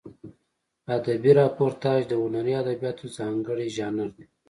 [0.95, 4.25] ادبي راپورتاژ د هنري ادبیاتو ځانګړی ژانر دی.